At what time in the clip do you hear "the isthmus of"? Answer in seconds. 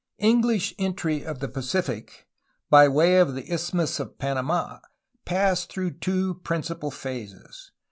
3.35-4.17